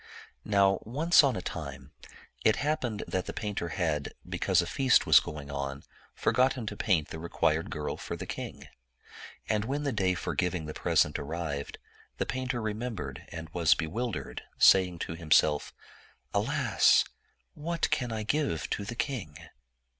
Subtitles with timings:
[0.43, 1.91] Now, once on a time,
[2.43, 5.83] it happened that that painter had, because a feast was going on,
[6.15, 8.67] forgotten to paint the re quired girl for the king.
[9.47, 11.77] And when the day for giving the present arrived,
[12.17, 15.71] the painter remembered and was bewil dered, saying to himself,
[16.33, 17.03] "Alasl
[17.53, 19.37] what can I give to the king?"